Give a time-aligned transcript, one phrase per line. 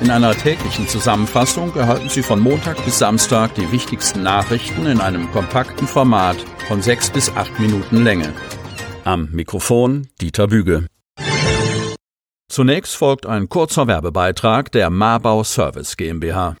[0.00, 5.30] In einer täglichen Zusammenfassung erhalten Sie von Montag bis Samstag die wichtigsten Nachrichten in einem
[5.30, 6.38] kompakten Format
[6.68, 8.32] von sechs bis acht Minuten Länge.
[9.04, 10.86] Am Mikrofon Dieter Büge.
[12.48, 16.56] Zunächst folgt ein kurzer Werbebeitrag der Marbau Service GmbH.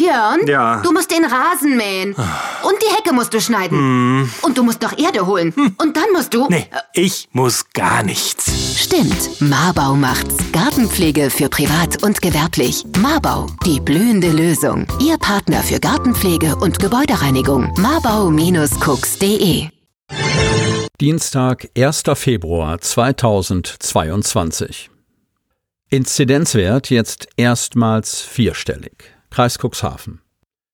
[0.00, 0.80] Björn, Ja.
[0.82, 2.14] du musst den Rasen mähen.
[2.14, 4.30] Und die Hecke musst du schneiden.
[4.42, 5.52] Und du musst noch Erde holen.
[5.78, 6.46] Und dann musst du.
[6.48, 8.50] Nee, ich muss gar nichts.
[8.82, 10.36] Stimmt, Marbau macht's.
[10.52, 12.84] Gartenpflege für privat und gewerblich.
[12.98, 14.86] Marbau, die blühende Lösung.
[15.00, 17.72] Ihr Partner für Gartenpflege und Gebäudereinigung.
[17.78, 19.68] Marbau-cooks.de
[21.00, 22.02] Dienstag, 1.
[22.14, 24.90] Februar 2022.
[25.88, 29.04] Inzidenzwert jetzt erstmals vierstellig.
[29.30, 30.20] Kreis Cuxhaven.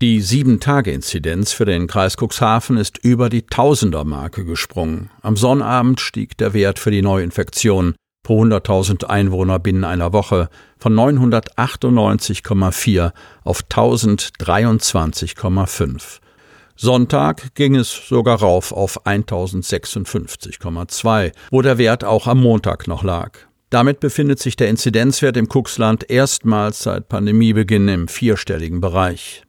[0.00, 5.10] Die 7-Tage-Inzidenz für den Kreis Cuxhaven ist über die Tausender-Marke gesprungen.
[5.22, 10.48] Am Sonnabend stieg der Wert für die Neuinfektion pro 100.000 Einwohner binnen einer Woche
[10.78, 13.10] von 998,4
[13.42, 16.20] auf 1023,5.
[16.76, 23.48] Sonntag ging es sogar rauf auf 1056,2, wo der Wert auch am Montag noch lag.
[23.74, 29.42] Damit befindet sich der Inzidenzwert im Cuxland erstmals seit Pandemiebeginn im vierstelligen Bereich.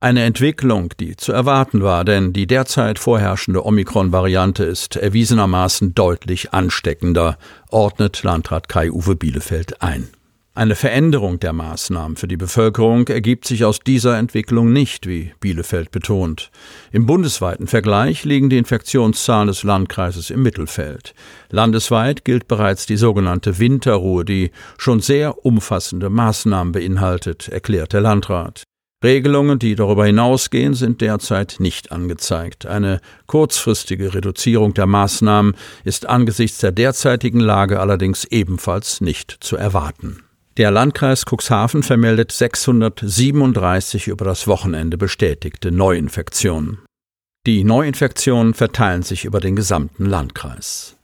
[0.00, 7.38] Eine Entwicklung, die zu erwarten war, denn die derzeit vorherrschende Omikron-Variante ist erwiesenermaßen deutlich ansteckender,
[7.70, 10.10] ordnet Landrat Kai-Uwe Bielefeld ein.
[10.52, 15.92] Eine Veränderung der Maßnahmen für die Bevölkerung ergibt sich aus dieser Entwicklung nicht, wie Bielefeld
[15.92, 16.50] betont.
[16.90, 21.14] Im bundesweiten Vergleich liegen die Infektionszahlen des Landkreises im Mittelfeld.
[21.50, 28.64] Landesweit gilt bereits die sogenannte Winterruhe, die schon sehr umfassende Maßnahmen beinhaltet, erklärt der Landrat.
[29.04, 32.66] Regelungen, die darüber hinausgehen, sind derzeit nicht angezeigt.
[32.66, 40.24] Eine kurzfristige Reduzierung der Maßnahmen ist angesichts der derzeitigen Lage allerdings ebenfalls nicht zu erwarten.
[40.60, 46.80] Der Landkreis Cuxhaven vermeldet 637 über das Wochenende bestätigte Neuinfektionen.
[47.46, 50.98] Die Neuinfektionen verteilen sich über den gesamten Landkreis.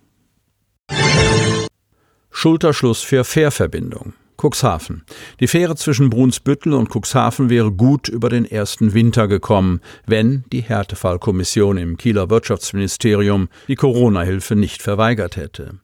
[2.30, 4.12] Schulterschluss für Fährverbindung.
[4.36, 5.02] Cuxhaven.
[5.40, 10.62] Die Fähre zwischen Brunsbüttel und Cuxhaven wäre gut über den ersten Winter gekommen, wenn die
[10.62, 15.74] Härtefallkommission im Kieler Wirtschaftsministerium die Corona-Hilfe nicht verweigert hätte.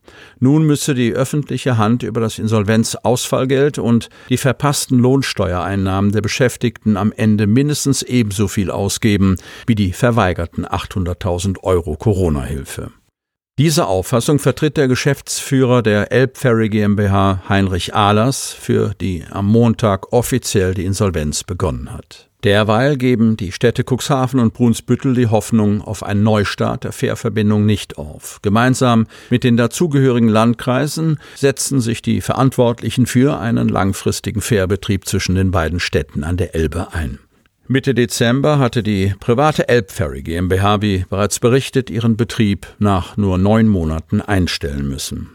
[0.40, 7.12] Nun müsse die öffentliche Hand über das Insolvenzausfallgeld und die verpassten Lohnsteuereinnahmen der Beschäftigten am
[7.12, 9.36] Ende mindestens ebenso viel ausgeben
[9.66, 12.92] wie die verweigerten 800.000 Euro Corona-Hilfe.
[13.62, 20.74] Diese Auffassung vertritt der Geschäftsführer der Elbferry GmbH Heinrich Ahlers, für die am Montag offiziell
[20.74, 22.28] die Insolvenz begonnen hat.
[22.42, 27.98] Derweil geben die Städte Cuxhaven und Brunsbüttel die Hoffnung auf einen Neustart der Fährverbindung nicht
[27.98, 28.40] auf.
[28.42, 35.52] Gemeinsam mit den dazugehörigen Landkreisen setzen sich die Verantwortlichen für einen langfristigen Fährbetrieb zwischen den
[35.52, 37.20] beiden Städten an der Elbe ein.
[37.72, 43.66] Mitte Dezember hatte die private Elbferry GmbH, wie bereits berichtet, ihren Betrieb nach nur neun
[43.66, 45.30] Monaten einstellen müssen.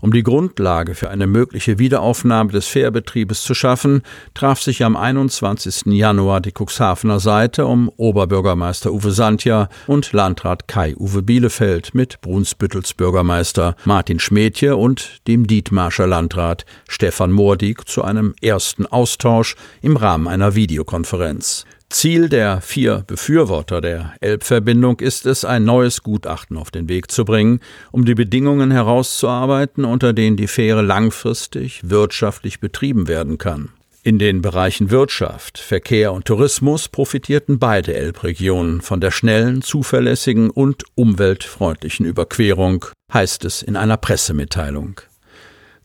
[0.00, 4.02] Um die Grundlage für eine mögliche Wiederaufnahme des Fährbetriebes zu schaffen,
[4.34, 5.86] traf sich am 21.
[5.86, 13.76] Januar die Cuxhavener Seite um Oberbürgermeister Uwe Santja und Landrat Kai-Uwe Bielefeld mit Brunsbüttels Bürgermeister
[13.84, 20.54] Martin Schmedje und dem Dietmarscher Landrat Stefan Moordig zu einem ersten Austausch im Rahmen einer
[20.54, 21.64] Videokonferenz.
[21.88, 27.24] Ziel der vier Befürworter der Elbverbindung ist es, ein neues Gutachten auf den Weg zu
[27.24, 27.60] bringen,
[27.92, 33.70] um die Bedingungen herauszuarbeiten, unter denen die Fähre langfristig wirtschaftlich betrieben werden kann.
[34.02, 40.84] In den Bereichen Wirtschaft, Verkehr und Tourismus profitierten beide Elbregionen von der schnellen, zuverlässigen und
[40.94, 45.00] umweltfreundlichen Überquerung, heißt es in einer Pressemitteilung.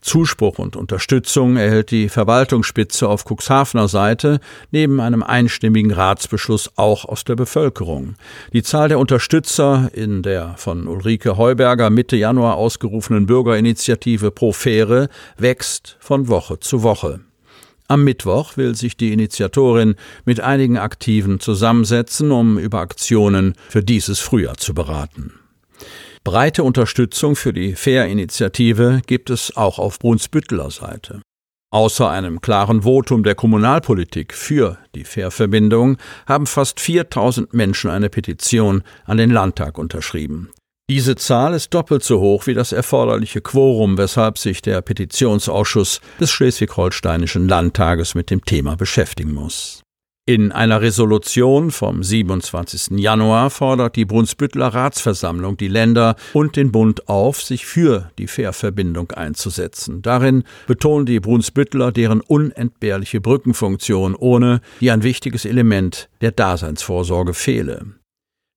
[0.02, 4.40] Zuspruch und Unterstützung erhält die Verwaltungsspitze auf Cuxhavener Seite
[4.72, 8.16] neben einem einstimmigen Ratsbeschluss auch aus der Bevölkerung.
[8.52, 15.08] Die Zahl der Unterstützer in der von Ulrike Heuberger Mitte Januar ausgerufenen Bürgerinitiative Pro Fähre
[15.38, 17.20] wächst von Woche zu Woche.
[17.88, 24.18] Am Mittwoch will sich die Initiatorin mit einigen Aktiven zusammensetzen, um über Aktionen für dieses
[24.18, 25.34] Frühjahr zu beraten.
[26.24, 31.20] Breite Unterstützung für die Fair-Initiative gibt es auch auf Brunsbütteler Seite.
[31.72, 35.96] Außer einem klaren Votum der Kommunalpolitik für die Fährverbindung
[36.26, 40.50] haben fast 4000 Menschen eine Petition an den Landtag unterschrieben.
[40.88, 46.30] Diese Zahl ist doppelt so hoch wie das erforderliche Quorum, weshalb sich der Petitionsausschuss des
[46.30, 49.82] Schleswig-Holsteinischen Landtages mit dem Thema beschäftigen muss.
[50.24, 52.96] In einer Resolution vom 27.
[53.00, 59.10] Januar fordert die Brunsbütteler Ratsversammlung die Länder und den Bund auf, sich für die Fährverbindung
[59.10, 60.00] einzusetzen.
[60.00, 67.86] Darin betonen die Brunsbütteler deren unentbehrliche Brückenfunktion, ohne die ein wichtiges Element der Daseinsvorsorge fehle.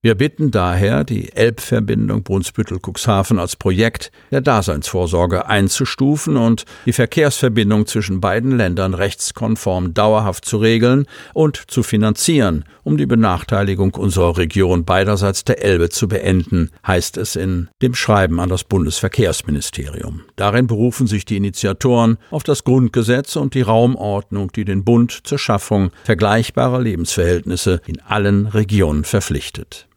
[0.06, 8.20] Wir bitten daher, die Elbverbindung Brunsbüttel-Cuxhaven als Projekt der Daseinsvorsorge einzustufen und die Verkehrsverbindung zwischen
[8.20, 15.42] beiden Ländern rechtskonform dauerhaft zu regeln und zu finanzieren, um die Benachteiligung unserer Region beiderseits
[15.42, 20.22] der Elbe zu beenden, heißt es in dem Schreiben an das Bundesverkehrsministerium.
[20.36, 25.40] Darin berufen sich die Initiatoren auf das Grundgesetz und die Raumordnung, die den Bund zur
[25.40, 29.88] Schaffung vergleichbarer Lebensverhältnisse in allen Regionen verpflichtet.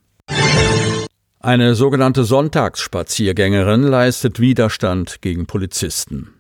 [1.41, 6.33] Eine sogenannte Sonntagsspaziergängerin leistet Widerstand gegen Polizisten.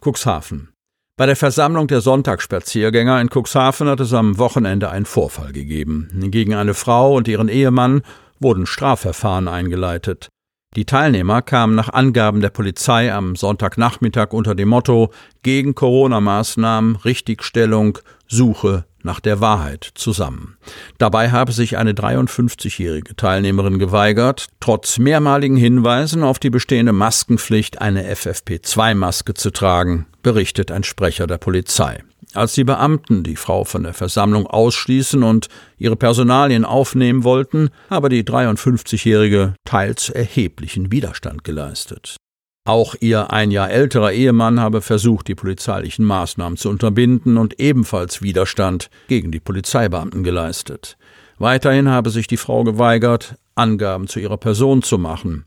[0.00, 0.70] Cuxhaven.
[1.18, 6.10] Bei der Versammlung der Sonntagsspaziergänger in Cuxhaven hat es am Wochenende einen Vorfall gegeben.
[6.30, 8.02] Gegen eine Frau und ihren Ehemann
[8.38, 10.28] wurden Strafverfahren eingeleitet.
[10.76, 15.10] Die Teilnehmer kamen nach Angaben der Polizei am Sonntagnachmittag unter dem Motto
[15.42, 17.98] gegen Corona-Maßnahmen, Richtigstellung,
[18.28, 20.58] Suche nach der Wahrheit zusammen.
[20.98, 28.12] Dabei habe sich eine 53-jährige Teilnehmerin geweigert, trotz mehrmaligen Hinweisen auf die bestehende Maskenpflicht eine
[28.12, 32.02] FFP2-Maske zu tragen, berichtet ein Sprecher der Polizei.
[32.34, 35.48] Als die Beamten die Frau von der Versammlung ausschließen und
[35.78, 42.16] ihre Personalien aufnehmen wollten, habe die 53-Jährige teils erheblichen Widerstand geleistet.
[42.66, 48.22] Auch ihr ein Jahr älterer Ehemann habe versucht, die polizeilichen Maßnahmen zu unterbinden und ebenfalls
[48.22, 50.98] Widerstand gegen die Polizeibeamten geleistet.
[51.38, 55.44] Weiterhin habe sich die Frau geweigert, Angaben zu ihrer Person zu machen.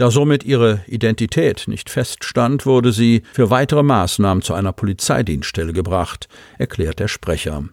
[0.00, 6.26] Da somit ihre Identität nicht feststand, wurde sie für weitere Maßnahmen zu einer Polizeidienststelle gebracht,
[6.56, 7.64] erklärt der Sprecher.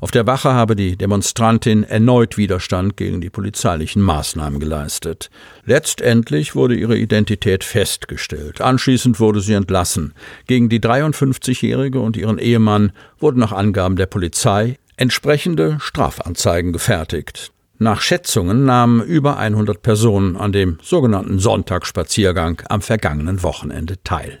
[0.00, 5.30] Auf der Wache habe die Demonstrantin erneut Widerstand gegen die polizeilichen Maßnahmen geleistet.
[5.64, 8.60] Letztendlich wurde ihre Identität festgestellt.
[8.60, 10.12] Anschließend wurde sie entlassen.
[10.48, 12.90] Gegen die 53-Jährige und ihren Ehemann
[13.20, 17.52] wurden nach Angaben der Polizei entsprechende Strafanzeigen gefertigt.
[17.78, 24.40] Nach Schätzungen nahmen über 100 Personen an dem sogenannten Sonntagsspaziergang am vergangenen Wochenende teil.